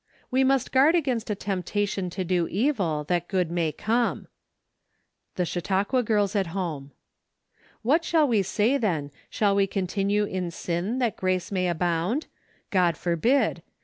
[0.31, 4.27] We must guard against a temptation to do evil, that good may come.
[5.35, 6.89] The Chautauqua Girls at Home."
[7.83, 12.25] What shall we say then, Shall we continue in sin, that grace may abound?
[12.71, 13.61] God forbid.